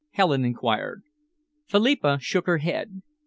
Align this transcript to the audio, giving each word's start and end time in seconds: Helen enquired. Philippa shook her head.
Helen 0.13 0.43
enquired. 0.43 1.03
Philippa 1.67 2.17
shook 2.19 2.47
her 2.47 2.57
head. 2.57 3.03